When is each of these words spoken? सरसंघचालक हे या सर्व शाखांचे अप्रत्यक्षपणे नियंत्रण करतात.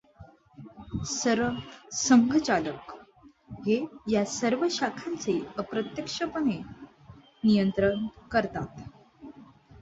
सरसंघचालक 1.07 2.91
हे 3.67 3.77
या 4.11 4.23
सर्व 4.25 4.65
शाखांचे 4.71 5.39
अप्रत्यक्षपणे 5.57 6.57
नियंत्रण 7.43 8.05
करतात. 8.31 8.81